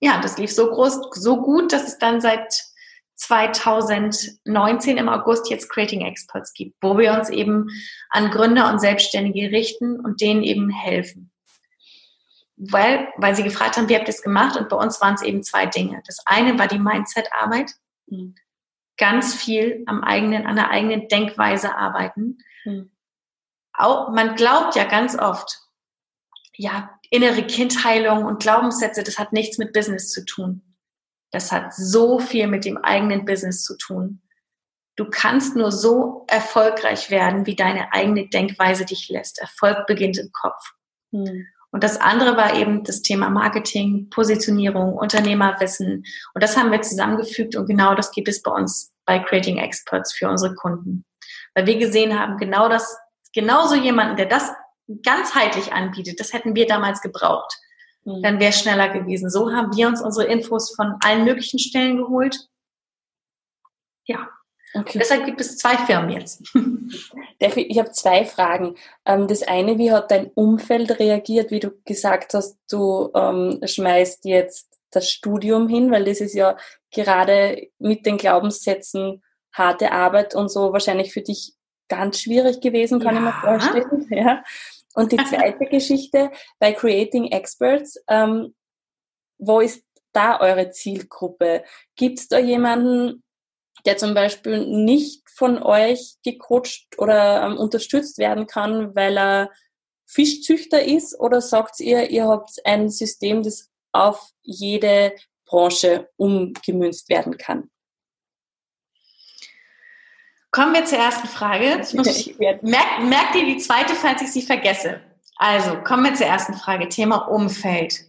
[0.00, 2.52] ja, das lief so groß, so gut, dass es dann seit
[3.16, 7.68] 2019 im August jetzt Creating Experts gibt, wo wir uns eben
[8.10, 11.30] an Gründer und Selbstständige richten und denen eben helfen.
[12.56, 14.56] Weil, weil sie gefragt haben, wie habt ihr es gemacht?
[14.56, 16.02] Und bei uns waren es eben zwei Dinge.
[16.06, 17.72] Das eine war die Mindset-Arbeit.
[18.06, 18.34] Mhm.
[18.98, 22.38] Ganz viel am eigenen, an der eigenen Denkweise arbeiten.
[22.64, 22.90] Mhm.
[23.74, 25.65] Auch, man glaubt ja ganz oft,
[26.56, 30.62] ja, innere Kindheilung und Glaubenssätze, das hat nichts mit Business zu tun.
[31.30, 34.22] Das hat so viel mit dem eigenen Business zu tun.
[34.96, 39.38] Du kannst nur so erfolgreich werden, wie deine eigene Denkweise dich lässt.
[39.38, 40.72] Erfolg beginnt im Kopf.
[41.12, 41.46] Hm.
[41.70, 46.04] Und das andere war eben das Thema Marketing, Positionierung, Unternehmerwissen.
[46.32, 50.14] Und das haben wir zusammengefügt und genau das gibt es bei uns bei Creating Experts
[50.14, 51.04] für unsere Kunden.
[51.54, 52.96] Weil wir gesehen haben, genau das,
[53.34, 54.50] genauso jemanden, der das
[55.02, 57.54] ganzheitlich anbietet, das hätten wir damals gebraucht.
[58.04, 58.22] Mhm.
[58.22, 59.30] Dann wäre es schneller gewesen.
[59.30, 62.48] So haben wir uns unsere Infos von allen möglichen Stellen geholt.
[64.04, 64.28] Ja.
[64.74, 64.98] Okay.
[64.98, 66.42] Deshalb gibt es zwei Firmen jetzt.
[67.38, 68.76] Ich habe zwei Fragen.
[69.04, 74.24] Ähm, das eine, wie hat dein Umfeld reagiert, wie du gesagt hast, du ähm, schmeißt
[74.24, 76.56] jetzt das Studium hin, weil das ist ja
[76.90, 81.52] gerade mit den Glaubenssätzen harte Arbeit und so wahrscheinlich für dich
[81.88, 83.20] ganz schwierig gewesen, kann ja.
[83.20, 84.06] ich mir vorstellen.
[84.10, 84.42] Ja.
[84.96, 88.54] Und die zweite Geschichte bei Creating Experts, ähm,
[89.38, 91.62] wo ist da eure Zielgruppe?
[91.94, 93.22] Gibt es da jemanden,
[93.84, 99.50] der zum Beispiel nicht von euch gecoacht oder ähm, unterstützt werden kann, weil er
[100.06, 101.18] Fischzüchter ist?
[101.20, 107.70] Oder sagt ihr, ihr habt ein System, das auf jede Branche umgemünzt werden kann?
[110.56, 111.82] Kommen wir zur ersten Frage.
[112.62, 115.02] merkt, merkt ihr die zweite, falls ich sie vergesse?
[115.36, 116.88] Also, kommen wir zur ersten Frage.
[116.88, 118.06] Thema Umfeld.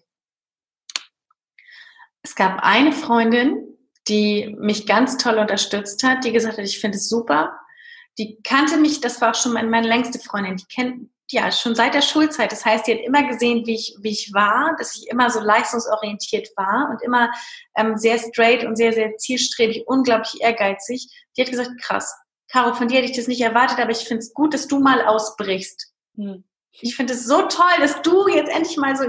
[2.22, 6.96] Es gab eine Freundin, die mich ganz toll unterstützt hat, die gesagt hat, ich finde
[6.96, 7.60] es super.
[8.18, 11.76] Die kannte mich, das war auch schon meine, meine längste Freundin, die kennt, ja, schon
[11.76, 12.54] seit der Schulzeit.
[12.54, 15.42] Das heißt, die hat immer gesehen, wie ich, wie ich war, dass ich immer so
[15.42, 17.30] leistungsorientiert war und immer
[17.76, 21.10] ähm, sehr straight und sehr, sehr zielstrebig, unglaublich ehrgeizig.
[21.36, 22.16] Die hat gesagt, krass,
[22.50, 24.80] Caro, von dir hätte ich das nicht erwartet, aber ich finde es gut, dass du
[24.80, 25.92] mal ausbrichst.
[26.16, 26.44] Hm.
[26.80, 29.06] Ich finde es so toll, dass du jetzt endlich mal so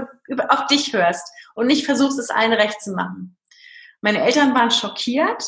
[0.49, 3.37] auf dich hörst und nicht versuchst, es allen recht zu machen.
[4.01, 5.43] Meine Eltern waren schockiert.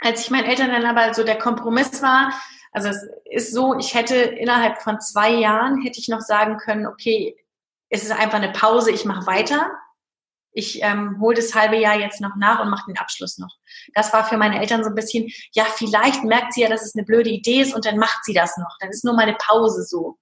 [0.00, 2.32] Als ich meinen Eltern dann aber so der Kompromiss war,
[2.72, 6.86] also es ist so, ich hätte innerhalb von zwei Jahren hätte ich noch sagen können,
[6.86, 7.36] okay,
[7.90, 9.70] es ist einfach eine Pause, ich mache weiter
[10.52, 13.56] ich ähm, hole das halbe Jahr jetzt noch nach und mache den Abschluss noch.
[13.94, 16.94] Das war für meine Eltern so ein bisschen, ja, vielleicht merkt sie ja, dass es
[16.94, 18.76] eine blöde Idee ist und dann macht sie das noch.
[18.80, 20.18] Dann ist nur mal eine Pause so.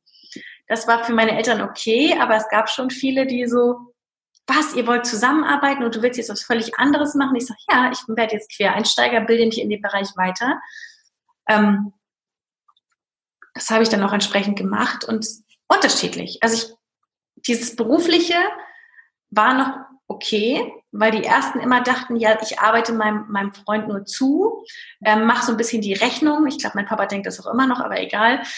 [0.69, 3.93] Das war für meine Eltern okay, aber es gab schon viele, die so,
[4.47, 7.35] was, ihr wollt zusammenarbeiten und du willst jetzt was völlig anderes machen?
[7.37, 10.61] Ich sage, ja, ich werde jetzt Quereinsteiger, bilde mich in dem Bereich weiter.
[11.49, 11.93] Ähm,
[13.55, 15.27] das habe ich dann auch entsprechend gemacht und
[15.67, 16.39] unterschiedlich.
[16.41, 16.75] Also ich,
[17.49, 18.37] dieses berufliche
[19.31, 24.05] war noch okay, weil die ersten immer dachten, ja, ich arbeite meinem, meinem Freund nur
[24.05, 24.65] zu,
[25.05, 26.49] ähm, mache so ein bisschen die Rechnung.
[26.49, 28.43] Ich glaube, mein Papa denkt das auch immer noch, aber egal.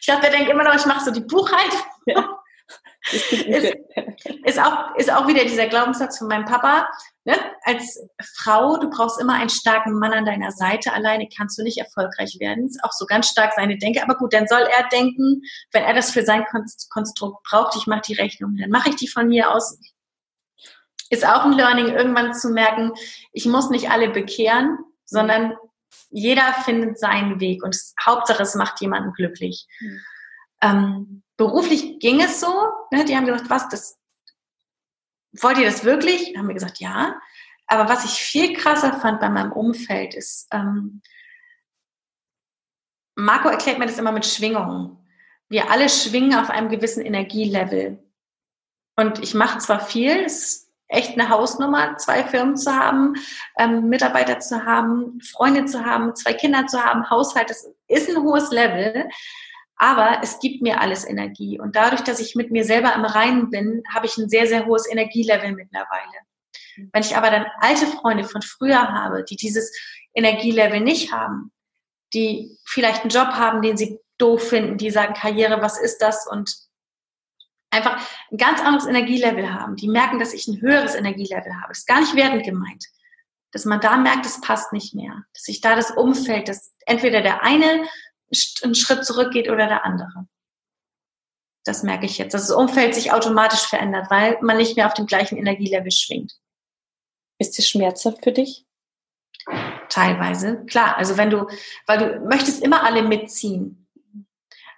[0.00, 1.80] Ich glaube, der denkt immer noch, ich mache so die Buchhaltung.
[2.06, 2.38] Ja.
[3.12, 3.76] ist,
[4.44, 6.88] ist, auch, ist auch wieder dieser Glaubenssatz von meinem Papa.
[7.24, 7.34] Ne?
[7.62, 8.00] Als
[8.36, 10.92] Frau, du brauchst immer einen starken Mann an deiner Seite.
[10.92, 12.66] Alleine kannst du nicht erfolgreich werden.
[12.66, 14.02] Ist auch so ganz stark seine Denke.
[14.02, 16.44] Aber gut, dann soll er denken, wenn er das für sein
[16.90, 19.78] Konstrukt braucht, ich mache die Rechnung, dann mache ich die von mir aus
[21.10, 22.92] ist auch ein Learning, irgendwann zu merken,
[23.32, 25.56] ich muss nicht alle bekehren, sondern
[26.10, 29.66] jeder findet seinen Weg und Hauptsache, es macht jemanden glücklich.
[29.80, 30.00] Mhm.
[30.62, 32.52] Ähm, beruflich ging es so,
[32.90, 33.98] ne, die haben gesagt, was, das,
[35.40, 36.36] wollt ihr das wirklich?
[36.36, 37.20] Haben wir gesagt, ja.
[37.66, 41.02] Aber was ich viel krasser fand bei meinem Umfeld ist, ähm,
[43.16, 44.98] Marco erklärt mir das immer mit Schwingungen.
[45.48, 48.02] Wir alle schwingen auf einem gewissen Energielevel.
[48.96, 53.14] Und ich mache zwar viel, es echt eine Hausnummer, zwei Firmen zu haben,
[53.58, 58.22] ähm, Mitarbeiter zu haben, Freunde zu haben, zwei Kinder zu haben, Haushalt, das ist ein
[58.22, 59.08] hohes Level.
[59.78, 61.60] Aber es gibt mir alles Energie.
[61.60, 64.64] Und dadurch, dass ich mit mir selber im Reinen bin, habe ich ein sehr, sehr
[64.64, 66.12] hohes Energielevel mittlerweile.
[66.92, 69.72] Wenn ich aber dann alte Freunde von früher habe, die dieses
[70.14, 71.52] Energielevel nicht haben,
[72.14, 76.26] die vielleicht einen Job haben, den sie doof finden, die sagen, Karriere, was ist das?
[76.26, 76.54] Und
[77.76, 78.00] einfach
[78.30, 81.68] ein ganz anderes Energielevel haben, die merken, dass ich ein höheres Energielevel habe.
[81.68, 82.84] Das ist gar nicht wertend gemeint.
[83.52, 85.24] Dass man da merkt, es passt nicht mehr.
[85.32, 87.86] Dass sich da das Umfeld, dass entweder der eine
[88.62, 90.26] einen Schritt zurückgeht oder der andere.
[91.64, 94.94] Das merke ich jetzt, dass das Umfeld sich automatisch verändert, weil man nicht mehr auf
[94.94, 96.34] dem gleichen Energielevel schwingt.
[97.38, 98.64] Ist das schmerzhaft für dich?
[99.88, 100.96] Teilweise, klar.
[100.96, 101.48] Also wenn du,
[101.86, 103.88] weil du möchtest immer alle mitziehen.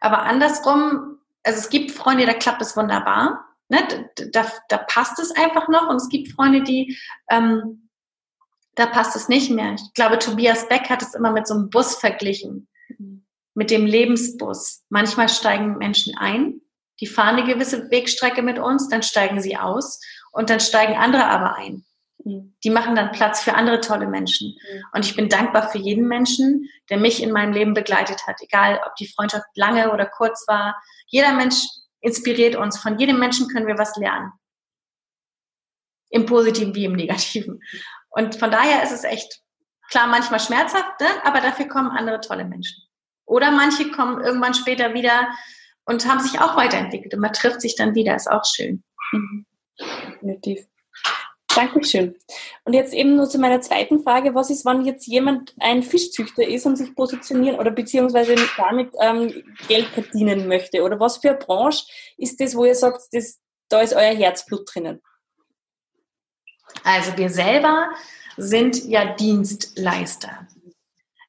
[0.01, 1.18] Aber andersrum,
[1.49, 3.47] also es gibt Freunde, da klappt es wunderbar.
[3.69, 3.79] Ne?
[4.33, 5.89] Da, da passt es einfach noch.
[5.89, 6.99] Und es gibt Freunde, die,
[7.31, 7.89] ähm,
[8.75, 9.75] da passt es nicht mehr.
[9.75, 12.69] Ich glaube, Tobias Beck hat es immer mit so einem Bus verglichen.
[13.55, 14.85] Mit dem Lebensbus.
[14.91, 16.61] Manchmal steigen Menschen ein,
[17.01, 20.01] die fahren eine gewisse Wegstrecke mit uns, dann steigen sie aus
[20.33, 21.85] und dann steigen andere aber ein.
[22.25, 22.55] Mhm.
[22.63, 24.49] Die machen dann Platz für andere tolle Menschen.
[24.49, 24.85] Mhm.
[24.93, 28.37] Und ich bin dankbar für jeden Menschen, der mich in meinem Leben begleitet hat.
[28.43, 30.77] Egal, ob die Freundschaft lange oder kurz war.
[31.09, 31.57] Jeder Mensch
[32.01, 32.79] inspiriert uns.
[32.79, 34.33] Von jedem Menschen können wir was lernen.
[36.11, 37.61] Im Positiven wie im Negativen.
[38.11, 39.43] Und von daher ist es echt,
[39.91, 41.09] klar, manchmal schmerzhaft, ne?
[41.25, 42.83] aber dafür kommen andere tolle Menschen.
[43.27, 45.29] Oder manche kommen irgendwann später wieder
[45.85, 48.83] und haben sich auch weiterentwickelt und man trifft sich dann wieder, ist auch schön.
[49.13, 49.47] Mhm.
[49.79, 50.67] Definitiv.
[51.55, 52.15] Dankeschön.
[52.65, 54.35] Und jetzt eben nur zu meiner zweiten Frage.
[54.35, 59.43] Was ist, wenn jetzt jemand ein Fischzüchter ist und sich positionieren oder beziehungsweise damit ähm,
[59.67, 60.83] Geld verdienen möchte?
[60.83, 61.85] Oder was für eine Branche
[62.17, 65.01] ist das, wo ihr sagt, das, da ist euer Herzblut drinnen?
[66.85, 67.91] Also wir selber
[68.37, 70.47] sind ja Dienstleister.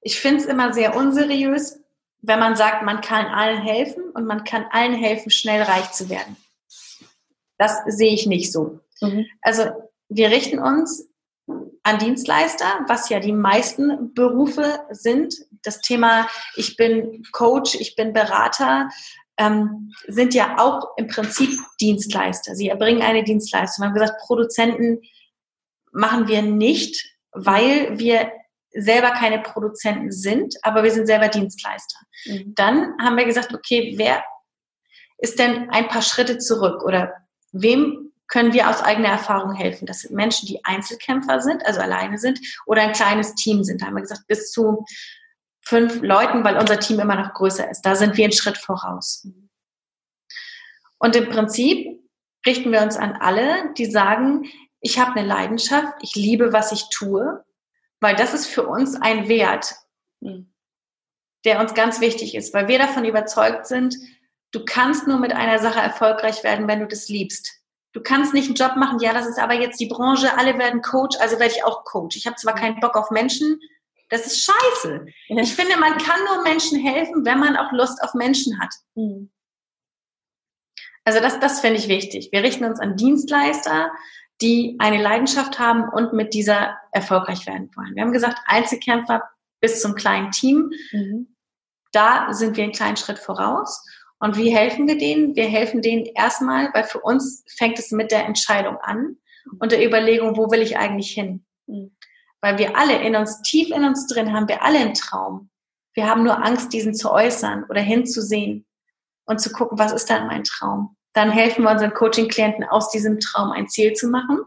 [0.01, 1.79] Ich finde es immer sehr unseriös,
[2.21, 6.09] wenn man sagt, man kann allen helfen und man kann allen helfen, schnell reich zu
[6.09, 6.35] werden.
[7.57, 8.79] Das sehe ich nicht so.
[9.01, 9.25] Mhm.
[9.41, 9.71] Also
[10.09, 11.07] wir richten uns
[11.83, 15.33] an Dienstleister, was ja die meisten Berufe sind.
[15.63, 18.89] Das Thema, ich bin Coach, ich bin Berater,
[19.37, 22.55] ähm, sind ja auch im Prinzip Dienstleister.
[22.55, 23.83] Sie erbringen eine Dienstleistung.
[23.83, 25.01] Wir haben gesagt, Produzenten
[25.91, 28.31] machen wir nicht, weil wir
[28.71, 31.99] selber keine Produzenten sind, aber wir sind selber Dienstleister.
[32.25, 32.53] Mhm.
[32.55, 34.23] Dann haben wir gesagt, okay, wer
[35.17, 37.13] ist denn ein paar Schritte zurück oder
[37.51, 39.85] wem können wir aus eigener Erfahrung helfen.
[39.85, 43.81] Das sind Menschen, die Einzelkämpfer sind, also alleine sind oder ein kleines Team sind.
[43.81, 44.85] Da haben wir gesagt, bis zu
[45.65, 47.81] fünf Leuten, weil unser Team immer noch größer ist.
[47.81, 49.27] Da sind wir einen Schritt voraus.
[50.99, 51.99] Und im Prinzip
[52.45, 54.45] richten wir uns an alle, die sagen,
[54.79, 57.43] ich habe eine Leidenschaft, ich liebe, was ich tue,
[57.99, 59.75] weil das ist für uns ein Wert,
[61.45, 63.95] der uns ganz wichtig ist, weil wir davon überzeugt sind,
[64.51, 67.58] du kannst nur mit einer Sache erfolgreich werden, wenn du das liebst.
[67.91, 70.81] Du kannst nicht einen Job machen, ja, das ist aber jetzt die Branche, alle werden
[70.81, 72.15] Coach, also werde ich auch Coach.
[72.15, 73.59] Ich habe zwar keinen Bock auf Menschen,
[74.09, 75.05] das ist scheiße.
[75.27, 78.73] Ich finde, man kann nur Menschen helfen, wenn man auch Lust auf Menschen hat.
[78.95, 79.31] Mhm.
[81.05, 82.29] Also das, das finde ich wichtig.
[82.31, 83.91] Wir richten uns an Dienstleister,
[84.41, 87.95] die eine Leidenschaft haben und mit dieser erfolgreich werden wollen.
[87.95, 89.23] Wir haben gesagt, Einzelkämpfer
[89.59, 90.71] bis zum kleinen Team.
[90.91, 91.35] Mhm.
[91.91, 93.83] Da sind wir einen kleinen Schritt voraus.
[94.19, 95.35] Und wie helfen wir denen?
[95.35, 99.17] Wir helfen denen erstmal, weil für uns fängt es mit der Entscheidung an
[99.59, 101.45] und der Überlegung, wo will ich eigentlich hin?
[101.67, 101.95] Mhm.
[102.41, 105.49] Weil wir alle in uns, tief in uns drin, haben wir alle einen Traum.
[105.93, 108.65] Wir haben nur Angst, diesen zu äußern oder hinzusehen
[109.25, 110.95] und zu gucken, was ist dann mein Traum?
[111.13, 114.39] Dann helfen wir unseren Coaching-Klienten aus diesem Traum ein Ziel zu machen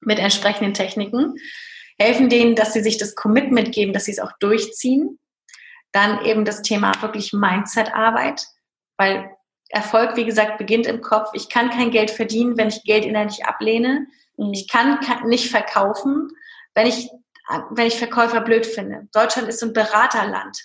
[0.00, 1.34] mit entsprechenden Techniken,
[1.98, 5.18] helfen denen, dass sie sich das Commitment geben, dass sie es auch durchziehen.
[5.92, 8.46] Dann eben das Thema wirklich Mindset-Arbeit,
[8.98, 9.30] weil
[9.70, 11.30] Erfolg, wie gesagt, beginnt im Kopf.
[11.32, 14.06] Ich kann kein Geld verdienen, wenn ich Geld innerlich ablehne.
[14.36, 14.52] Mhm.
[14.52, 16.30] Ich kann, nicht verkaufen,
[16.74, 17.10] wenn ich,
[17.70, 19.08] wenn ich Verkäufer blöd finde.
[19.12, 20.58] Deutschland ist ein Beraterland.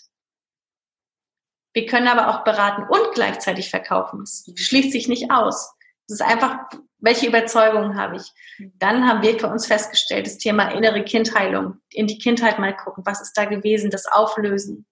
[1.74, 4.19] Wir können aber auch beraten und gleichzeitig verkaufen.
[4.19, 4.57] Das mhm.
[4.57, 5.74] schließt sich nicht aus.
[6.07, 6.60] Das ist einfach,
[7.00, 8.31] welche Überzeugungen habe ich?
[8.57, 8.74] Mhm.
[8.79, 13.05] Dann haben wir für uns festgestellt, das Thema innere Kindheilung, in die Kindheit mal gucken,
[13.05, 14.86] was ist da gewesen, das Auflösen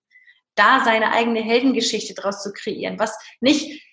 [0.55, 2.99] da seine eigene Heldengeschichte draus zu kreieren.
[2.99, 3.83] Was nicht,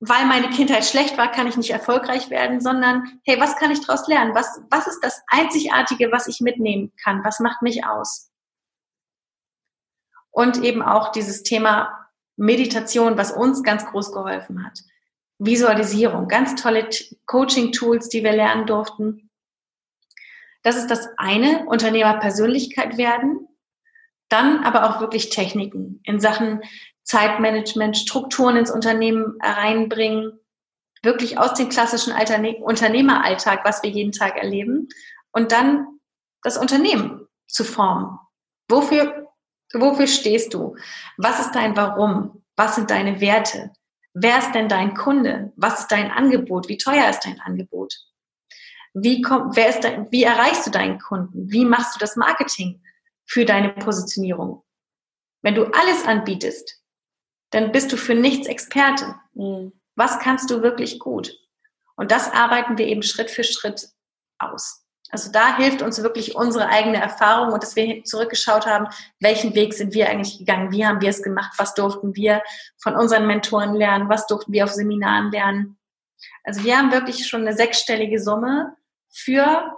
[0.00, 3.80] weil meine Kindheit schlecht war, kann ich nicht erfolgreich werden, sondern hey, was kann ich
[3.86, 4.34] daraus lernen?
[4.34, 7.24] Was, was ist das Einzigartige, was ich mitnehmen kann?
[7.24, 8.30] Was macht mich aus?
[10.30, 14.80] Und eben auch dieses Thema Meditation, was uns ganz groß geholfen hat.
[15.38, 16.88] Visualisierung, ganz tolle
[17.26, 19.30] Coaching-Tools, die wir lernen durften.
[20.62, 23.48] Das ist das eine, Unternehmerpersönlichkeit werden.
[24.32, 26.62] Dann aber auch wirklich Techniken in Sachen
[27.04, 30.40] Zeitmanagement, Strukturen ins Unternehmen reinbringen,
[31.02, 32.14] wirklich aus dem klassischen
[32.62, 34.88] Unternehmeralltag, was wir jeden Tag erleben,
[35.32, 35.86] und dann
[36.42, 38.18] das Unternehmen zu formen.
[38.70, 39.28] Wofür,
[39.74, 40.76] wofür stehst du?
[41.18, 42.42] Was ist dein Warum?
[42.56, 43.70] Was sind deine Werte?
[44.14, 45.52] Wer ist denn dein Kunde?
[45.56, 46.68] Was ist dein Angebot?
[46.68, 47.94] Wie teuer ist dein Angebot?
[48.94, 51.50] Wie, komm, wer ist dein, wie erreichst du deinen Kunden?
[51.50, 52.82] Wie machst du das Marketing?
[53.24, 54.62] Für deine Positionierung.
[55.42, 56.82] Wenn du alles anbietest,
[57.50, 59.14] dann bist du für nichts Experte.
[59.34, 59.72] Mhm.
[59.94, 61.38] Was kannst du wirklich gut?
[61.96, 63.88] Und das arbeiten wir eben Schritt für Schritt
[64.38, 64.82] aus.
[65.10, 68.86] Also da hilft uns wirklich unsere eigene Erfahrung und dass wir zurückgeschaut haben,
[69.20, 72.42] welchen Weg sind wir eigentlich gegangen, wie haben wir es gemacht, was durften wir
[72.78, 75.78] von unseren Mentoren lernen, was durften wir auf Seminaren lernen.
[76.44, 78.74] Also wir haben wirklich schon eine sechsstellige Summe
[79.10, 79.76] für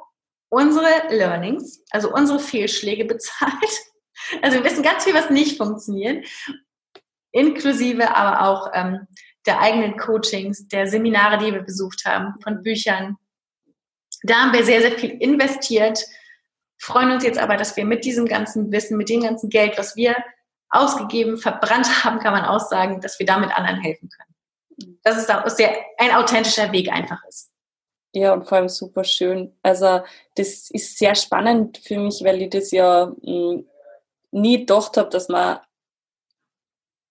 [0.55, 3.81] unsere Learnings, also unsere Fehlschläge bezahlt.
[4.43, 6.27] Also wir wissen ganz viel, was nicht funktioniert,
[7.33, 9.07] inklusive aber auch ähm,
[9.47, 13.17] der eigenen Coachings, der Seminare, die wir besucht haben, von Büchern,
[14.23, 15.99] da haben wir sehr, sehr viel investiert,
[16.79, 19.97] freuen uns jetzt aber, dass wir mit diesem ganzen Wissen, mit dem ganzen Geld, was
[19.97, 20.17] wir
[20.71, 24.99] ausgegeben, verbrannt haben, kann man auch sagen, dass wir damit anderen helfen können.
[25.03, 25.45] Dass es auch
[25.99, 27.54] ein authentischer Weg einfach ist.
[28.15, 29.53] Ja, und vor allem super schön.
[29.63, 30.01] Also
[30.37, 33.69] das ist sehr spannend für mich, weil ich das ja mh, hm,
[34.31, 35.59] nie gedacht habe, dass man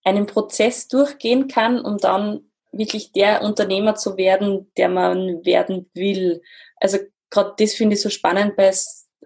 [0.03, 6.41] einen Prozess durchgehen kann, um dann wirklich der Unternehmer zu werden, der man werden will.
[6.77, 8.71] Also gerade das finde ich so spannend bei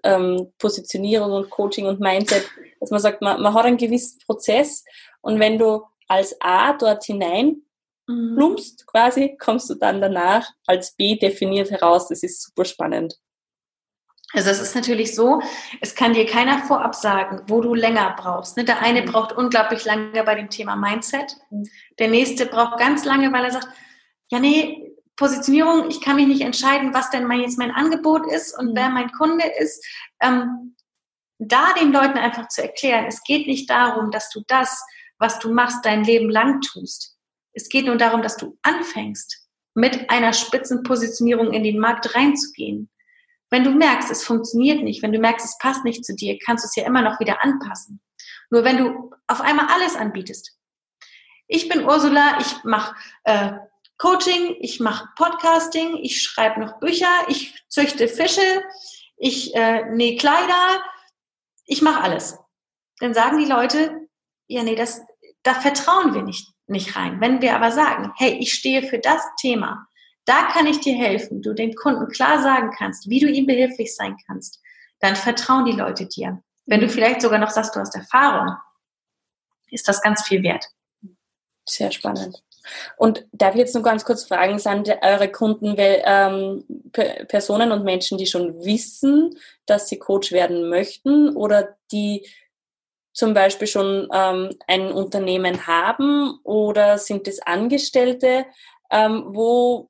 [0.04, 2.44] ähm, Positionierung und Coaching und Mindset,
[2.80, 4.84] dass man sagt, man, man hat einen gewissen Prozess
[5.22, 7.62] und wenn du als A dort hinein
[8.08, 8.36] mhm.
[8.36, 12.08] plumpst quasi, kommst du dann danach als B definiert heraus.
[12.08, 13.16] Das ist super spannend.
[14.34, 15.42] Also es ist natürlich so,
[15.80, 18.58] es kann dir keiner vorab sagen, wo du länger brauchst.
[18.58, 18.66] Ne?
[18.66, 19.06] Der eine mhm.
[19.06, 21.38] braucht unglaublich lange bei dem Thema Mindset.
[21.50, 21.66] Mhm.
[21.98, 23.70] Der nächste braucht ganz lange, weil er sagt,
[24.30, 28.58] ja nee, Positionierung, ich kann mich nicht entscheiden, was denn mein, jetzt mein Angebot ist
[28.58, 28.76] und mhm.
[28.76, 29.84] wer mein Kunde ist.
[30.22, 30.76] Ähm,
[31.40, 34.84] da den Leuten einfach zu erklären, es geht nicht darum, dass du das,
[35.20, 37.17] was du machst, dein Leben lang tust.
[37.58, 42.90] Es geht nur darum, dass du anfängst, mit einer Spitzenpositionierung in den Markt reinzugehen
[43.50, 46.66] wenn du merkst, es funktioniert nicht, wenn du merkst, es passt nicht zu dir, kannst
[46.66, 48.02] du es ja immer noch wieder anpassen.
[48.50, 50.58] Nur wenn du auf einmal alles anbietest.
[51.48, 53.54] Ich bin Ursula, ich mache äh,
[53.98, 58.64] Coaching, ich mache Podcasting, ich schreibe noch Bücher, ich züchte Fische,
[59.16, 60.84] ich äh, nähe Kleider,
[61.66, 62.38] ich mache alles.
[63.00, 64.08] Dann sagen die Leute,
[64.48, 65.02] ja, nee, das,
[65.44, 67.22] da vertrauen wir nicht, nicht rein.
[67.22, 69.88] Wenn wir aber sagen, hey, ich stehe für das Thema,
[70.26, 73.96] da kann ich dir helfen, du den Kunden klar sagen kannst, wie du ihm behilflich
[73.96, 74.62] sein kannst,
[75.00, 76.42] dann vertrauen die Leute dir.
[76.66, 78.56] Wenn du vielleicht sogar noch sagst, du hast Erfahrung,
[79.70, 80.66] ist das ganz viel wert.
[81.66, 82.44] Sehr spannend.
[82.98, 86.66] Und darf ich jetzt nur ganz kurz fragen, sind eure Kunden weil, ähm,
[87.28, 92.28] Personen und Menschen, die schon wissen, dass sie Coach werden möchten oder die
[93.18, 98.46] zum Beispiel schon ähm, ein Unternehmen haben oder sind es Angestellte?
[98.92, 99.90] Ähm, wo,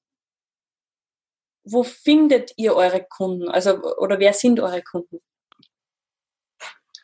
[1.66, 3.50] wo findet ihr eure Kunden?
[3.50, 5.20] Also, oder wer sind eure Kunden?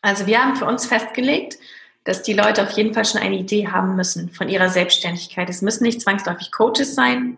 [0.01, 1.57] Also wir haben für uns festgelegt,
[2.05, 5.49] dass die Leute auf jeden Fall schon eine Idee haben müssen von ihrer Selbstständigkeit.
[5.49, 7.37] Es müssen nicht zwangsläufig Coaches sein.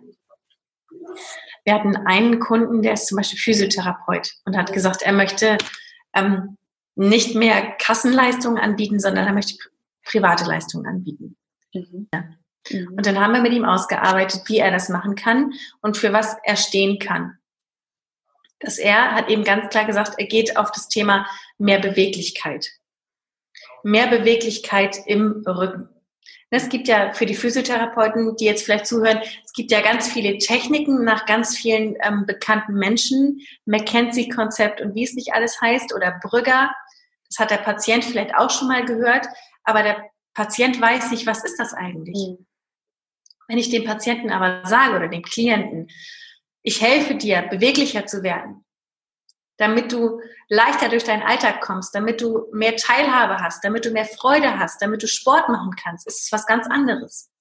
[1.64, 5.58] Wir hatten einen Kunden, der ist zum Beispiel Physiotherapeut und hat gesagt, er möchte
[6.14, 6.58] ähm,
[6.96, 9.56] nicht mehr Kassenleistungen anbieten, sondern er möchte
[10.04, 11.36] private Leistungen anbieten.
[11.74, 12.08] Mhm.
[12.14, 12.24] Ja.
[12.72, 12.94] Mhm.
[12.98, 16.38] Und dann haben wir mit ihm ausgearbeitet, wie er das machen kann und für was
[16.44, 17.38] er stehen kann.
[18.60, 22.72] Dass er hat eben ganz klar gesagt, er geht auf das Thema mehr Beweglichkeit.
[23.84, 25.90] Mehr Beweglichkeit im Rücken.
[26.52, 30.38] Es gibt ja für die Physiotherapeuten, die jetzt vielleicht zuhören, es gibt ja ganz viele
[30.38, 36.20] Techniken nach ganz vielen ähm, bekannten Menschen, McKenzie-Konzept und wie es nicht alles heißt oder
[36.24, 36.74] Brügger.
[37.30, 39.28] Das hat der Patient vielleicht auch schon mal gehört,
[39.64, 42.30] aber der Patient weiß nicht, was ist das eigentlich?
[42.30, 42.46] Mhm.
[43.48, 45.88] Wenn ich dem Patienten aber sage oder dem Klienten,
[46.62, 48.65] ich helfe dir, beweglicher zu werden,
[49.58, 50.20] damit du
[50.50, 54.82] leichter durch deinen Alltag kommst, damit du mehr Teilhabe hast, damit du mehr Freude hast,
[54.82, 57.32] damit du Sport machen kannst, ist es was ganz anderes.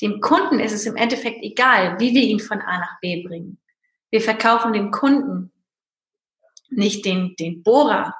[0.00, 3.60] Dem Kunden ist es im Endeffekt egal, wie wir ihn von A nach B bringen.
[4.10, 5.52] Wir verkaufen dem Kunden
[6.70, 8.14] nicht den, den Bohrer,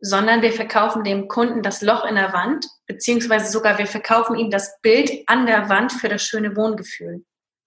[0.00, 4.50] sondern wir verkaufen dem Kunden das Loch in der Wand, beziehungsweise sogar wir verkaufen ihm
[4.50, 7.24] das Bild an der Wand für das schöne Wohngefühl.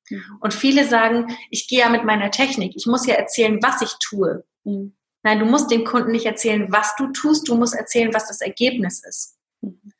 [0.10, 0.38] Mhm.
[0.41, 3.93] Und viele sagen, ich gehe ja mit meiner Technik, ich muss ja erzählen, was ich
[4.03, 4.43] tue.
[4.65, 4.95] Mhm.
[5.24, 8.41] Nein, du musst dem Kunden nicht erzählen, was du tust, du musst erzählen, was das
[8.41, 9.38] Ergebnis ist.
[9.62, 9.93] Mhm.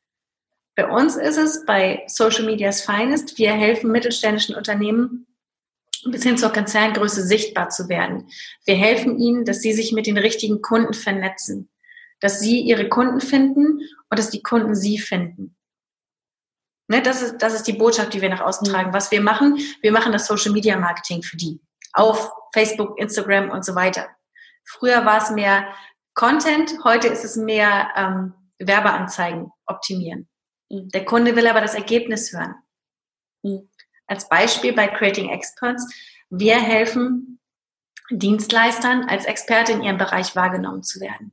[0.76, 5.26] Bei uns ist es bei Social Media's Finest, wir helfen mittelständischen Unternehmen
[6.08, 8.28] bis hin zur Konzerngröße sichtbar zu werden.
[8.66, 11.70] Wir helfen ihnen, dass sie sich mit den richtigen Kunden vernetzen
[12.20, 15.56] dass sie ihre Kunden finden und dass die Kunden sie finden.
[16.88, 18.94] Ne, das, ist, das ist die Botschaft, die wir nach außen tragen.
[18.94, 21.60] Was wir machen, wir machen das Social Media Marketing für die.
[21.94, 24.08] Auf Facebook, Instagram und so weiter.
[24.66, 25.68] Früher war es mehr
[26.14, 30.28] Content, heute ist es mehr ähm, Werbeanzeigen optimieren.
[30.70, 30.90] Mhm.
[30.90, 32.56] Der Kunde will aber das Ergebnis hören.
[33.44, 33.70] Mhm.
[34.08, 35.88] als Beispiel bei Creating Experts,
[36.30, 37.40] wir helfen
[38.10, 41.32] Dienstleistern als Experte in ihrem Bereich wahrgenommen zu werden.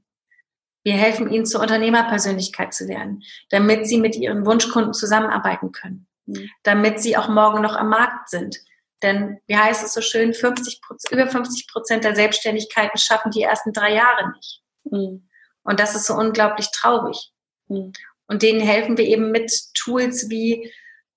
[0.85, 6.51] Wir helfen ihnen zur Unternehmerpersönlichkeit zu werden, damit sie mit ihren Wunschkunden zusammenarbeiten können, mhm.
[6.63, 8.59] damit sie auch morgen noch am Markt sind.
[9.03, 10.81] Denn wie heißt es so schön, 50,
[11.11, 14.63] über 50 Prozent der Selbstständigkeiten schaffen die ersten drei Jahre nicht.
[14.85, 15.29] Mhm.
[15.63, 17.33] Und das ist so unglaublich traurig.
[17.69, 17.93] Mhm.
[18.27, 20.73] Und denen helfen wir eben mit Tools wie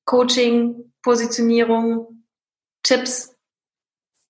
[0.05, 2.25] Coaching, Positionierung,
[2.83, 3.35] Tipps,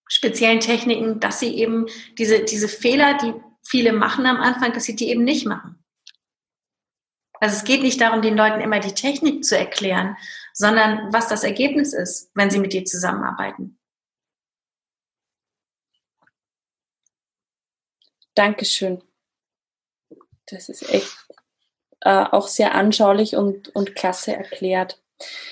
[0.08, 3.34] speziellen Techniken, dass sie eben diese, diese Fehler, die
[3.64, 5.84] viele machen am Anfang, dass sie die eben nicht machen.
[7.46, 10.18] Also es geht nicht darum, den Leuten immer die Technik zu erklären,
[10.52, 13.78] sondern was das Ergebnis ist, wenn sie mit dir zusammenarbeiten.
[18.34, 19.04] Dankeschön.
[20.48, 21.28] Das ist echt
[22.00, 25.00] äh, auch sehr anschaulich und, und klasse erklärt.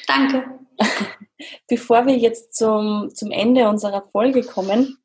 [0.08, 0.62] Danke.
[1.68, 4.98] Bevor wir jetzt zum, zum Ende unserer Folge kommen,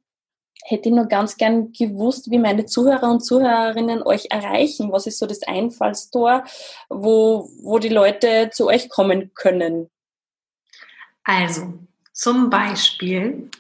[0.64, 4.92] hätte ich nur ganz gern gewusst, wie meine Zuhörer und Zuhörerinnen euch erreichen.
[4.92, 6.44] Was ist so das Einfallstor,
[6.88, 9.88] wo, wo die Leute zu euch kommen können?
[11.24, 11.74] Also,
[12.12, 13.50] zum Beispiel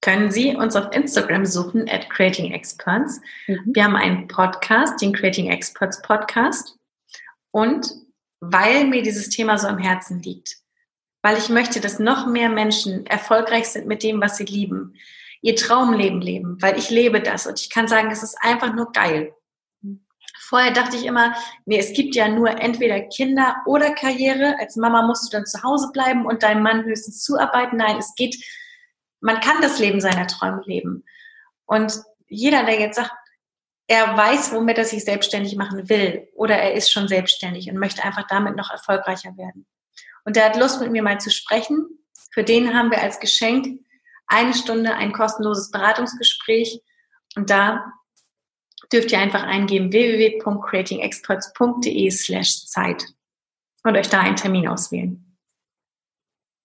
[0.00, 3.20] können Sie uns auf Instagram suchen, at Creating Experts.
[3.46, 3.60] Mhm.
[3.66, 6.76] Wir haben einen Podcast, den Creating Experts Podcast.
[7.50, 7.92] Und
[8.40, 10.56] weil mir dieses Thema so am Herzen liegt,
[11.22, 14.94] weil ich möchte, dass noch mehr Menschen erfolgreich sind mit dem, was sie lieben,
[15.42, 18.92] ihr Traumleben leben, weil ich lebe das und ich kann sagen, es ist einfach nur
[18.92, 19.34] geil.
[20.50, 24.56] Vorher dachte ich immer, nee, es gibt ja nur entweder Kinder oder Karriere.
[24.58, 27.76] Als Mama musst du dann zu Hause bleiben und deinem Mann höchstens zuarbeiten.
[27.76, 28.36] Nein, es geht,
[29.20, 31.04] man kann das Leben seiner Träume leben.
[31.66, 33.12] Und jeder, der jetzt sagt,
[33.86, 38.04] er weiß, womit er sich selbstständig machen will oder er ist schon selbstständig und möchte
[38.04, 39.66] einfach damit noch erfolgreicher werden.
[40.24, 41.86] Und der hat Lust, mit mir mal zu sprechen.
[42.32, 43.80] Für den haben wir als Geschenk
[44.30, 46.80] eine Stunde ein kostenloses Beratungsgespräch.
[47.36, 47.92] Und da
[48.92, 53.04] dürft ihr einfach eingeben www.creatingexperts.de slash Zeit
[53.84, 55.26] und euch da einen Termin auswählen.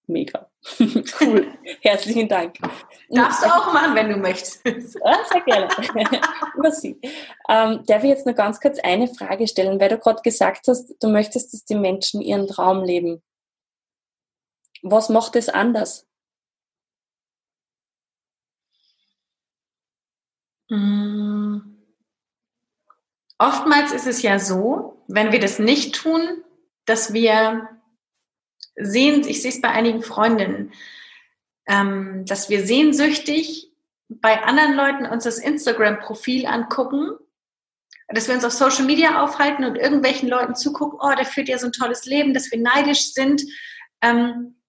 [0.08, 0.52] Mega.
[1.22, 1.48] cool.
[1.82, 2.58] Herzlichen Dank.
[3.10, 4.64] Darfst du auch machen, wenn du möchtest.
[4.66, 5.68] Ja, sehr gerne.
[6.72, 7.00] Sie.
[7.50, 10.96] Ähm, darf ich jetzt nur ganz kurz eine Frage stellen, weil du gerade gesagt hast,
[11.02, 13.24] du möchtest, dass die Menschen ihren Traum leben.
[14.84, 16.08] Was macht es anders?
[20.70, 21.62] Mmh.
[23.38, 26.44] Oftmals ist es ja so, wenn wir das nicht tun,
[26.86, 27.70] dass wir
[28.76, 30.74] sehen, ich sehe es bei einigen Freundinnen,
[31.68, 33.72] ähm, dass wir sehnsüchtig
[34.08, 37.12] bei anderen Leuten uns das Instagram-Profil angucken,
[38.08, 41.58] dass wir uns auf Social Media aufhalten und irgendwelchen Leuten zugucken, oh, der führt ja
[41.58, 43.42] so ein tolles Leben, dass wir neidisch sind.
[44.02, 44.62] Ähm,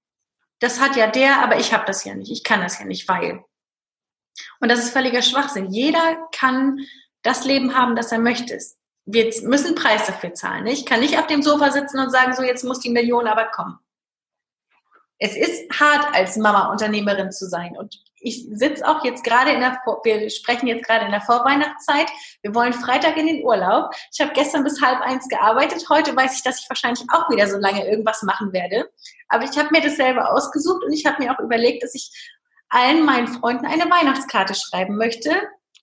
[0.59, 3.09] das hat ja der, aber ich habe das ja nicht, ich kann das ja nicht,
[3.09, 3.45] weil.
[4.61, 5.71] Und das ist völliger Schwachsinn.
[5.71, 6.81] Jeder kann
[7.23, 8.59] das Leben haben, das er möchte.
[9.05, 10.67] Wir müssen Preis dafür zahlen.
[10.67, 13.47] Ich kann nicht auf dem Sofa sitzen und sagen, so jetzt muss die Million aber
[13.47, 13.79] kommen.
[15.19, 17.75] Es ist hart, als Mama-Unternehmerin zu sein.
[17.77, 22.07] Und ich sitze auch jetzt gerade in der, wir sprechen jetzt gerade in der Vorweihnachtszeit.
[22.43, 23.91] Wir wollen Freitag in den Urlaub.
[24.13, 25.87] Ich habe gestern bis halb eins gearbeitet.
[25.89, 28.91] Heute weiß ich, dass ich wahrscheinlich auch wieder so lange irgendwas machen werde.
[29.29, 32.35] Aber ich habe mir das selber ausgesucht und ich habe mir auch überlegt, dass ich
[32.69, 35.31] allen meinen Freunden eine Weihnachtskarte schreiben möchte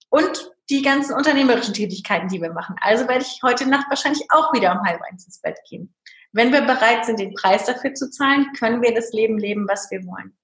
[0.10, 2.76] und die ganzen unternehmerischen Tätigkeiten, die wir machen.
[2.82, 5.94] Also werde ich heute Nacht wahrscheinlich auch wieder um halb eins ins Bett gehen.
[6.32, 9.90] Wenn wir bereit sind, den Preis dafür zu zahlen, können wir das Leben leben, was
[9.92, 10.36] wir wollen.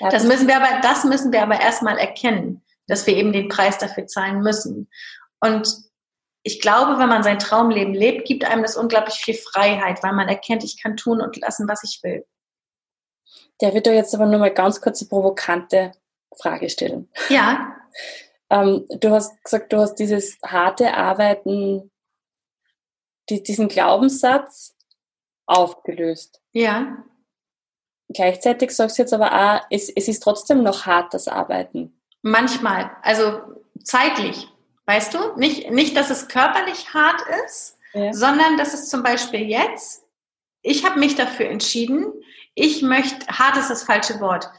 [0.00, 3.78] Das müssen wir aber, das müssen wir aber erstmal erkennen, dass wir eben den Preis
[3.78, 4.88] dafür zahlen müssen.
[5.40, 5.68] Und
[6.42, 10.28] ich glaube, wenn man sein Traumleben lebt, gibt einem das unglaublich viel Freiheit, weil man
[10.28, 12.24] erkennt, ich kann tun und lassen, was ich will.
[13.60, 15.92] Der wird doch jetzt aber nur mal ganz kurz eine provokante
[16.36, 17.08] Frage stellen.
[17.28, 17.76] Ja.
[18.50, 21.90] ähm, du hast gesagt, du hast dieses harte Arbeiten,
[23.28, 24.76] die, diesen Glaubenssatz
[25.46, 26.40] aufgelöst.
[26.52, 27.04] Ja.
[28.08, 32.00] Gleichzeitig sagst du jetzt aber auch, es, es ist trotzdem noch hart, das Arbeiten.
[32.22, 33.40] Manchmal, also
[33.84, 34.48] zeitlich,
[34.86, 35.18] weißt du?
[35.36, 38.12] Nicht, nicht dass es körperlich hart ist, ja.
[38.12, 40.04] sondern dass es zum Beispiel jetzt,
[40.62, 42.12] ich habe mich dafür entschieden,
[42.54, 44.50] ich möchte, hart ist das falsche Wort.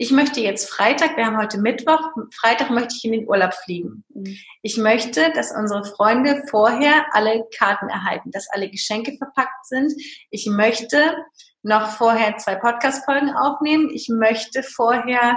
[0.00, 4.04] Ich möchte jetzt Freitag, wir haben heute Mittwoch, Freitag möchte ich in den Urlaub fliegen.
[4.14, 4.36] Mhm.
[4.62, 9.92] Ich möchte, dass unsere Freunde vorher alle Karten erhalten, dass alle Geschenke verpackt sind.
[10.30, 11.16] Ich möchte
[11.62, 13.90] noch vorher zwei Podcast-Folgen aufnehmen.
[13.92, 15.36] Ich möchte vorher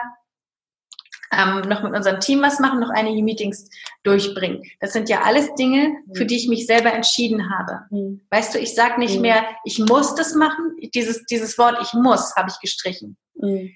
[1.31, 3.69] ähm, noch mit unserem Team was machen, noch einige Meetings
[4.03, 4.63] durchbringen.
[4.79, 7.85] Das sind ja alles Dinge, für die ich mich selber entschieden habe.
[7.89, 8.21] Mhm.
[8.29, 9.21] Weißt du, ich sage nicht mhm.
[9.21, 10.75] mehr, ich muss das machen.
[10.93, 13.17] Dieses, dieses Wort ich muss habe ich gestrichen.
[13.35, 13.71] Mhm.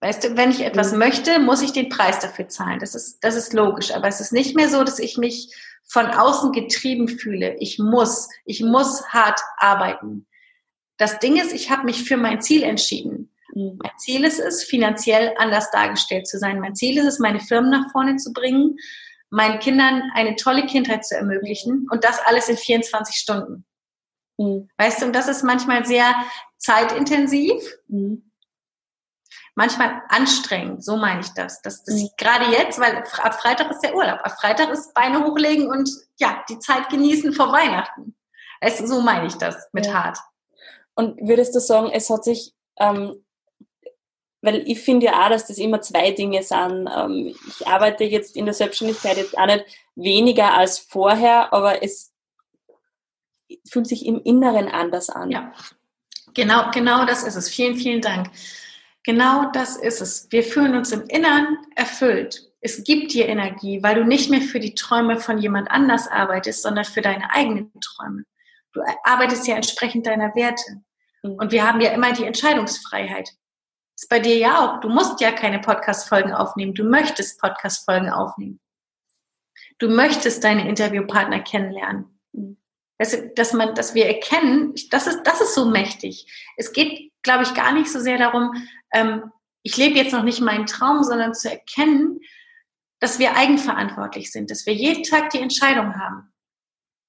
[0.00, 0.98] Weißt du, wenn ich etwas mhm.
[0.98, 2.78] möchte, muss ich den Preis dafür zahlen.
[2.80, 3.94] Das ist, das ist logisch.
[3.94, 5.54] Aber es ist nicht mehr so, dass ich mich
[5.88, 7.56] von außen getrieben fühle.
[7.58, 10.26] Ich muss, ich muss hart arbeiten.
[10.98, 13.32] Das Ding ist, ich habe mich für mein Ziel entschieden.
[13.54, 13.78] Mhm.
[13.82, 16.60] Mein Ziel ist es, finanziell anders dargestellt zu sein.
[16.60, 18.76] Mein Ziel ist es, meine Firmen nach vorne zu bringen,
[19.30, 23.64] meinen Kindern eine tolle Kindheit zu ermöglichen und das alles in 24 Stunden.
[24.38, 24.68] Mhm.
[24.78, 26.14] Weißt du, und das ist manchmal sehr
[26.58, 27.60] zeitintensiv.
[27.88, 28.30] Mhm
[29.60, 31.60] manchmal anstrengend, so meine ich das.
[31.62, 32.08] Das, das mhm.
[32.16, 34.20] gerade jetzt, weil ab Freitag ist der Urlaub.
[34.22, 38.16] Ab Freitag ist Beine hochlegen und ja, die Zeit genießen vor Weihnachten.
[38.60, 40.18] Also, so meine ich das mit hart.
[40.94, 43.22] Und würdest du sagen, es hat sich, ähm,
[44.42, 46.88] weil ich finde ja auch, dass das immer zwei Dinge sind.
[46.94, 52.12] Ähm, ich arbeite jetzt in der Selbstständigkeit jetzt auch nicht weniger als vorher, aber es
[53.68, 55.30] fühlt sich im Inneren anders an.
[55.30, 55.52] Ja,
[56.34, 57.48] genau, genau das ist es.
[57.48, 58.30] Vielen, vielen Dank.
[59.04, 60.26] Genau das ist es.
[60.30, 62.50] Wir fühlen uns im Innern erfüllt.
[62.60, 66.62] Es gibt dir Energie, weil du nicht mehr für die Träume von jemand anders arbeitest,
[66.62, 68.24] sondern für deine eigenen Träume.
[68.72, 70.82] Du arbeitest ja entsprechend deiner Werte.
[71.22, 71.32] Mhm.
[71.34, 73.30] Und wir haben ja immer die Entscheidungsfreiheit.
[74.00, 74.80] Ist bei dir ja auch.
[74.80, 76.72] Du musst ja keine Podcast-Folgen aufnehmen.
[76.72, 78.58] Du möchtest Podcast-Folgen aufnehmen.
[79.78, 82.18] Du möchtest deine Interviewpartner kennenlernen.
[82.96, 86.26] Dass, dass, man, dass wir erkennen, das ist, das ist so mächtig.
[86.56, 88.54] Es geht, glaube ich, gar nicht so sehr darum,
[88.90, 89.30] ähm,
[89.62, 92.20] ich lebe jetzt noch nicht meinen Traum, sondern zu erkennen,
[93.00, 96.32] dass wir eigenverantwortlich sind, dass wir jeden Tag die Entscheidung haben.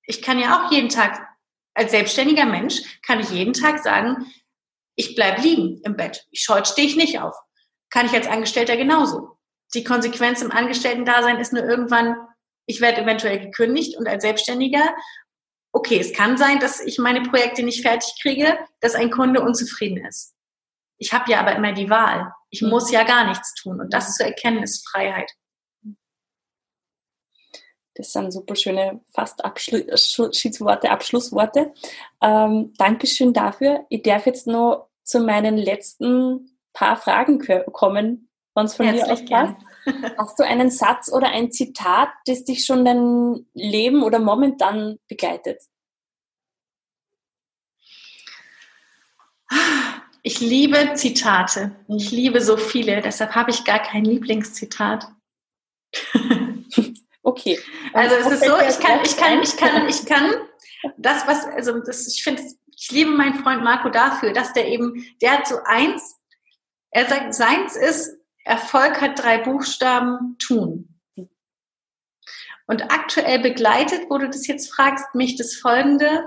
[0.03, 1.25] Ich kann ja auch jeden Tag,
[1.73, 4.25] als selbstständiger Mensch, kann ich jeden Tag sagen,
[4.95, 6.25] ich bleib liegen im Bett.
[6.31, 7.35] Ich heute stehe ich nicht auf.
[7.89, 9.37] Kann ich als Angestellter genauso.
[9.73, 12.15] Die Konsequenz im Angestellten-Dasein ist nur irgendwann,
[12.65, 14.95] ich werde eventuell gekündigt und als Selbstständiger,
[15.71, 20.05] okay, es kann sein, dass ich meine Projekte nicht fertig kriege, dass ein Kunde unzufrieden
[20.05, 20.35] ist.
[20.97, 22.31] Ich habe ja aber immer die Wahl.
[22.49, 22.69] Ich mhm.
[22.69, 23.79] muss ja gar nichts tun.
[23.79, 25.31] Und das zu erkennen, ist Freiheit.
[27.95, 31.73] Das sind super schöne fast Abschlussworte, Abschlussworte.
[32.21, 33.85] Ähm, Dankeschön dafür.
[33.89, 37.39] Ich darf jetzt noch zu meinen letzten paar Fragen
[37.71, 40.15] kommen, wenn es von Herzlich mir aus passt.
[40.17, 45.61] Hast du einen Satz oder ein Zitat, das dich schon dein Leben oder momentan begleitet?
[50.23, 51.75] Ich liebe Zitate.
[51.87, 55.07] Ich liebe so viele, deshalb habe ich gar kein Lieblingszitat.
[57.23, 57.59] okay.
[57.93, 60.33] Also es ist so, ich kann, ich kann, ich kann, ich kann
[60.97, 62.43] das, was, also das, ich finde,
[62.75, 66.19] ich liebe meinen Freund Marco dafür, dass der eben, der hat so eins,
[66.91, 70.99] er sagt, seins ist, Erfolg hat drei Buchstaben, tun.
[72.67, 76.25] Und aktuell begleitet, wo du das jetzt fragst, mich das folgende,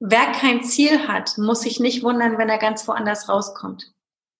[0.00, 3.92] wer kein Ziel hat, muss sich nicht wundern, wenn er ganz woanders rauskommt.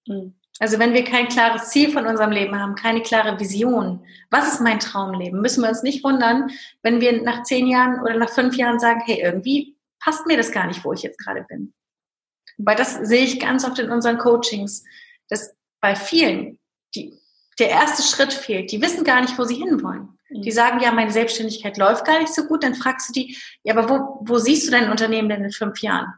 [0.07, 0.38] Mhm.
[0.61, 4.61] Also wenn wir kein klares Ziel von unserem Leben haben, keine klare Vision, was ist
[4.61, 6.51] mein Traumleben, müssen wir uns nicht wundern,
[6.83, 10.51] wenn wir nach zehn Jahren oder nach fünf Jahren sagen, hey, irgendwie passt mir das
[10.51, 11.73] gar nicht, wo ich jetzt gerade bin.
[12.57, 14.85] Weil das sehe ich ganz oft in unseren Coachings,
[15.29, 16.59] dass bei vielen
[16.95, 17.17] die,
[17.59, 18.73] der erste Schritt fehlt.
[18.73, 20.19] Die wissen gar nicht, wo sie hinwollen.
[20.31, 22.63] Die sagen, ja, meine Selbstständigkeit läuft gar nicht so gut.
[22.63, 25.81] Dann fragst du die, ja, aber wo, wo siehst du dein Unternehmen denn in fünf
[25.81, 26.13] Jahren?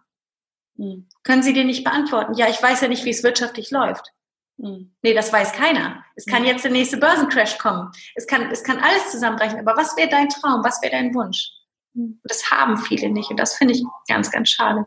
[0.76, 1.06] Mhm.
[1.22, 2.34] Können sie dir nicht beantworten?
[2.34, 4.12] Ja, ich weiß ja nicht, wie es wirtschaftlich läuft.
[4.60, 4.92] Mhm.
[5.02, 6.04] Nee, das weiß keiner.
[6.16, 6.48] Es kann mhm.
[6.48, 7.90] jetzt der nächste Börsencrash kommen.
[8.14, 9.58] Es kann, es kann alles zusammenbrechen.
[9.60, 10.62] Aber was wäre dein Traum?
[10.62, 11.50] Was wäre dein Wunsch?
[11.94, 12.20] Mhm.
[12.24, 13.30] Das haben viele nicht.
[13.30, 14.86] Und das finde ich ganz, ganz schade.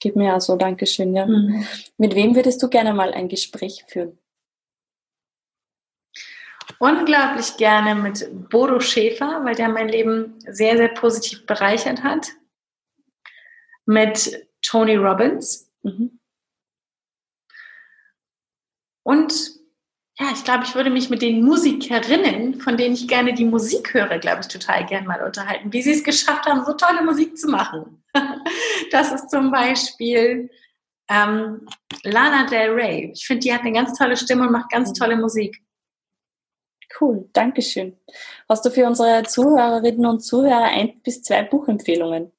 [0.00, 1.26] Gib mir also, Dankeschön, ja.
[1.26, 1.66] Mhm.
[1.96, 4.18] Mit wem würdest du gerne mal ein Gespräch führen?
[6.78, 12.28] unglaublich gerne mit Bodo Schäfer, weil der mein Leben sehr, sehr positiv bereichert hat.
[13.86, 15.70] Mit Tony Robbins.
[15.82, 16.17] Mhm.
[19.08, 19.32] Und
[20.18, 23.94] ja, ich glaube, ich würde mich mit den Musikerinnen, von denen ich gerne die Musik
[23.94, 27.38] höre, glaube ich, total gern mal unterhalten, wie sie es geschafft haben, so tolle Musik
[27.38, 28.04] zu machen.
[28.90, 30.50] Das ist zum Beispiel
[31.08, 31.66] ähm,
[32.02, 33.12] Lana Del Rey.
[33.14, 35.58] Ich finde, die hat eine ganz tolle Stimme und macht ganz tolle Musik.
[37.00, 37.98] Cool, Dankeschön.
[38.46, 42.30] Hast du für unsere Zuhörerinnen und Zuhörer ein bis zwei Buchempfehlungen?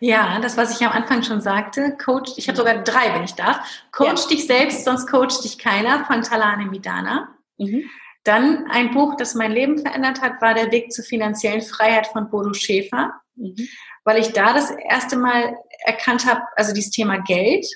[0.00, 3.34] Ja, das, was ich am Anfang schon sagte, Coach, ich habe sogar drei, wenn ich
[3.34, 3.58] darf.
[3.92, 4.28] Coach ja.
[4.28, 7.34] dich selbst, sonst coacht dich keiner von Talane Midana.
[7.58, 7.88] Mhm.
[8.24, 12.28] Dann ein Buch, das mein Leben verändert hat, war Der Weg zur finanziellen Freiheit von
[12.28, 13.68] Bodo Schäfer, mhm.
[14.04, 17.66] weil ich da das erste Mal erkannt habe, also dieses Thema Geld.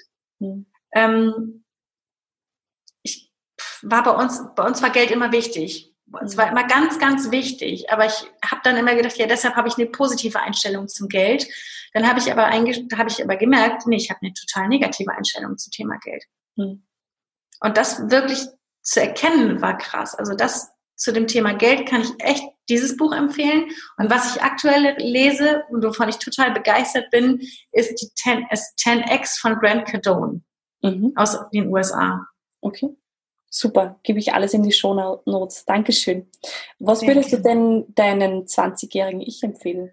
[0.40, 0.66] Mhm.
[0.92, 1.64] Ähm,
[3.82, 5.89] war bei uns, bei uns war Geld immer wichtig.
[6.22, 7.90] Es war immer ganz, ganz wichtig.
[7.90, 11.46] Aber ich habe dann immer gedacht, ja, deshalb habe ich eine positive Einstellung zum Geld.
[11.92, 15.56] Dann habe ich aber habe ich aber gemerkt, nee, ich habe eine total negative Einstellung
[15.58, 16.24] zum Thema Geld.
[16.56, 16.84] Mhm.
[17.60, 18.46] Und das wirklich
[18.82, 20.14] zu erkennen war krass.
[20.14, 23.70] Also das zu dem Thema Geld kann ich echt dieses Buch empfehlen.
[23.96, 27.40] Und was ich aktuell lese und wovon ich total begeistert bin,
[27.72, 30.42] ist die 10, ist 10X von Grant Cardone
[30.82, 31.12] mhm.
[31.16, 32.26] aus den USA.
[32.60, 32.96] Okay.
[33.52, 34.94] Super, gebe ich alles in die Show
[35.26, 35.64] Notes.
[35.64, 36.30] Dankeschön.
[36.78, 39.90] Was würdest du denn deinen 20-jährigen Ich empfehlen?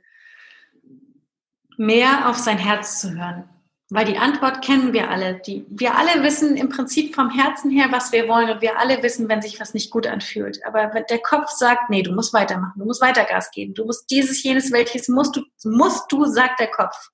[1.75, 3.49] Mehr auf sein Herz zu hören.
[3.89, 5.39] Weil die Antwort kennen wir alle.
[5.39, 9.01] Die, wir alle wissen im Prinzip vom Herzen her, was wir wollen und wir alle
[9.01, 10.63] wissen, wenn sich was nicht gut anfühlt.
[10.65, 13.85] Aber wenn der Kopf sagt, nee, du musst weitermachen, du musst weiter Gas geben, du
[13.85, 17.09] musst dieses, jenes, welches musst du, musst du, sagt der Kopf.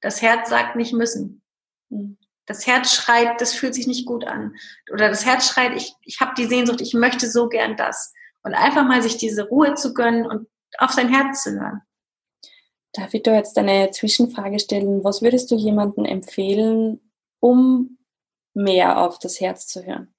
[0.00, 1.42] Das Herz sagt nicht müssen.
[1.90, 2.16] Hm.
[2.46, 4.54] Das Herz schreit, das fühlt sich nicht gut an.
[4.92, 8.12] Oder das Herz schreit, ich, ich habe die Sehnsucht, ich möchte so gern das.
[8.42, 11.80] Und einfach mal sich diese Ruhe zu gönnen und auf sein Herz zu hören.
[12.92, 15.02] Darf ich da jetzt eine Zwischenfrage stellen?
[15.02, 17.00] Was würdest du jemandem empfehlen,
[17.40, 17.98] um
[18.52, 20.14] mehr auf das Herz zu hören?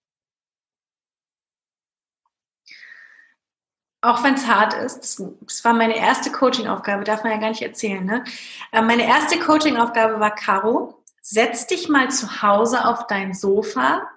[4.01, 7.63] Auch wenn es hart ist, das, war meine erste Coaching-Aufgabe, darf man ja gar nicht
[7.63, 8.05] erzählen.
[8.05, 8.23] Ne?
[8.71, 14.07] Äh, meine erste Coaching-Aufgabe war Caro, setz dich mal zu Hause auf dein Sofa,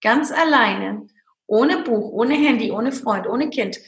[0.00, 1.08] ganz alleine,
[1.46, 3.78] ohne Buch, ohne Handy, ohne Freund, ohne Kind,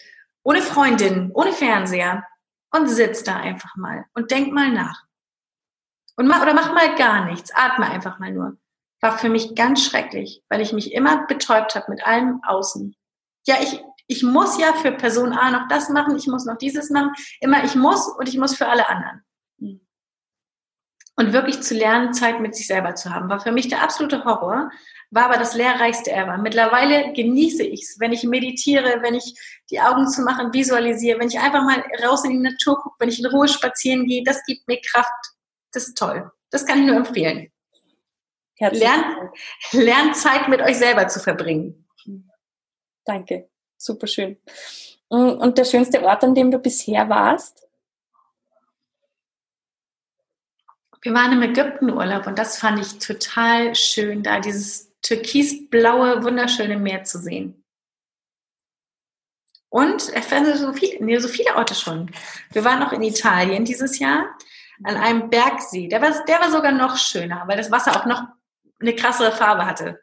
[0.43, 2.27] ohne Freundin, ohne Fernseher
[2.75, 5.05] und sitz da einfach mal und denk mal nach.
[6.17, 8.57] Und mach, oder mach mal gar nichts, atme einfach mal nur.
[9.01, 12.97] War für mich ganz schrecklich, weil ich mich immer betäubt habe mit allem Außen.
[13.47, 16.91] Ja, ich, ich muss ja für Person A noch das machen, ich muss noch dieses
[16.91, 17.13] machen.
[17.39, 19.23] Immer ich muss und ich muss für alle anderen.
[21.19, 24.25] Und wirklich zu lernen, Zeit mit sich selber zu haben, war für mich der absolute
[24.25, 24.71] Horror,
[25.11, 26.39] war aber das lehrreichste ever.
[26.39, 29.35] Mittlerweile genieße ich es, wenn ich meditiere, wenn ich
[29.69, 33.09] die Augen zu machen visualisiere, wenn ich einfach mal raus in die Natur gucke, wenn
[33.09, 35.11] ich in Ruhe spazieren gehe, das gibt mir Kraft.
[35.73, 36.31] Das ist toll.
[36.51, 37.51] Das kann ich nur empfehlen.
[38.61, 39.07] Lernt,
[39.73, 41.89] lernt Zeit mit euch selber zu verbringen.
[43.05, 43.51] Danke.
[43.77, 44.37] Super schön.
[45.09, 47.68] Und der schönste Ort, an dem du bisher warst?
[51.03, 57.05] Wir waren im Ägyptenurlaub und das fand ich total schön, da dieses türkisblaue, wunderschöne Meer
[57.05, 57.65] zu sehen.
[59.71, 62.11] Und ich fand so, viel, nee, so viele Orte schon.
[62.53, 64.35] Wir waren noch in Italien dieses Jahr
[64.83, 65.89] an einem Bergsee.
[65.89, 68.23] Der war, der war sogar noch schöner, weil das Wasser auch noch
[68.81, 70.01] eine krassere Farbe hatte.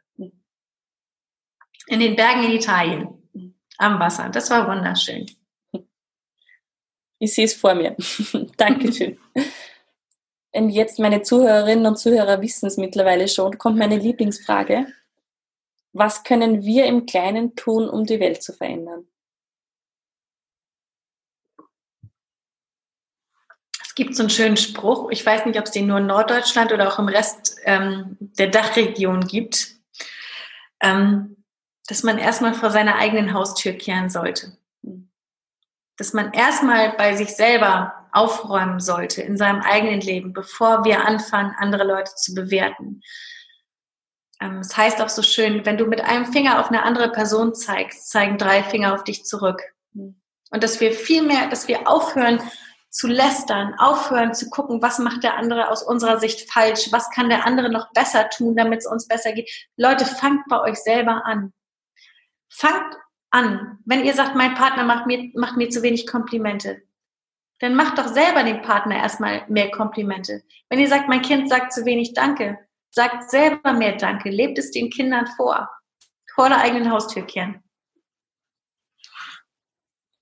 [1.88, 3.52] In den Bergen in Italien.
[3.78, 4.28] Am Wasser.
[4.30, 5.26] Das war wunderschön.
[7.18, 7.96] Ich sehe es vor mir.
[8.56, 9.18] Dankeschön.
[10.56, 14.86] Und jetzt meine Zuhörerinnen und Zuhörer wissen es mittlerweile schon, kommt meine Lieblingsfrage.
[15.92, 19.06] Was können wir im Kleinen tun, um die Welt zu verändern?
[23.82, 26.72] Es gibt so einen schönen Spruch, ich weiß nicht, ob es den nur in Norddeutschland
[26.72, 29.76] oder auch im Rest ähm, der Dachregion gibt,
[30.80, 31.44] ähm,
[31.86, 34.56] dass man erstmal vor seiner eigenen Haustür kehren sollte.
[35.98, 41.54] Dass man erstmal bei sich selber aufräumen sollte in seinem eigenen Leben, bevor wir anfangen,
[41.58, 43.02] andere Leute zu bewerten.
[44.40, 47.54] Ähm, es heißt auch so schön, wenn du mit einem Finger auf eine andere Person
[47.54, 49.62] zeigst, zeigen drei Finger auf dich zurück.
[49.94, 52.40] Und dass wir viel mehr, dass wir aufhören
[52.90, 57.28] zu lästern, aufhören zu gucken, was macht der andere aus unserer Sicht falsch, was kann
[57.28, 59.50] der andere noch besser tun, damit es uns besser geht.
[59.76, 61.52] Leute, fangt bei euch selber an.
[62.48, 62.96] Fangt
[63.30, 63.78] an.
[63.84, 66.82] Wenn ihr sagt, mein Partner macht mir, macht mir zu wenig Komplimente,
[67.58, 70.42] dann macht doch selber dem Partner erstmal mehr Komplimente.
[70.68, 72.58] Wenn ihr sagt, mein Kind sagt zu wenig Danke,
[72.90, 75.68] sagt selber mehr Danke, lebt es den Kindern vor.
[76.34, 77.62] Vor der eigenen Haustür kehren.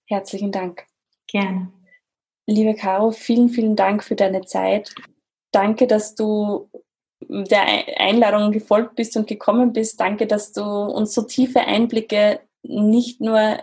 [0.07, 0.87] Herzlichen Dank.
[1.27, 1.73] Gerne.
[2.47, 4.95] Liebe Caro, vielen, vielen Dank für deine Zeit.
[5.51, 6.71] Danke, dass du
[7.21, 7.65] der
[7.99, 9.99] Einladung gefolgt bist und gekommen bist.
[9.99, 13.59] Danke, dass du uns so tiefe Einblicke nicht nur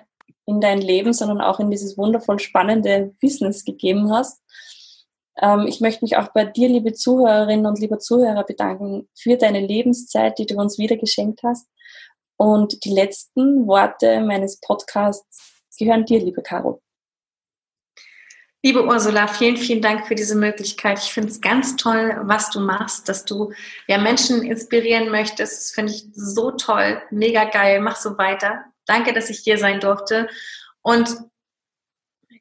[0.45, 4.41] in dein Leben, sondern auch in dieses wundervoll spannende Business gegeben hast.
[5.41, 9.59] Ähm, ich möchte mich auch bei dir, liebe Zuhörerinnen und lieber Zuhörer, bedanken für deine
[9.59, 11.67] Lebenszeit, die du uns wieder geschenkt hast.
[12.37, 16.81] Und die letzten Worte meines Podcasts gehören dir, liebe Caro.
[18.63, 20.99] Liebe Ursula, vielen, vielen Dank für diese Möglichkeit.
[20.99, 23.51] Ich finde es ganz toll, was du machst, dass du
[23.87, 25.57] ja Menschen inspirieren möchtest.
[25.57, 27.79] Das finde ich so toll, mega geil.
[27.81, 28.65] Mach so weiter.
[28.85, 30.29] Danke, dass ich hier sein durfte.
[30.81, 31.15] Und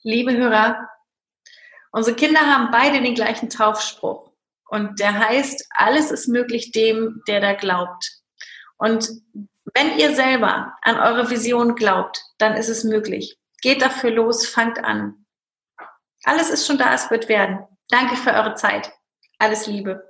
[0.02, 0.88] liebe Hörer,
[1.92, 4.30] unsere Kinder haben beide den gleichen Taufspruch.
[4.68, 8.20] Und der heißt, alles ist möglich dem, der da glaubt.
[8.76, 9.10] Und
[9.74, 13.38] Wenn ihr selber an eure Vision glaubt, dann ist es möglich.
[13.62, 15.26] Geht dafür los, fangt an.
[16.24, 17.66] Alles ist schon da, es wird werden.
[17.88, 18.92] Danke für eure Zeit.
[19.38, 20.09] Alles Liebe.